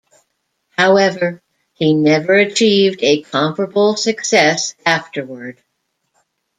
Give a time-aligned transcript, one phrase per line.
[0.71, 1.43] However,
[1.73, 5.61] he never achieved a comparable success afterward.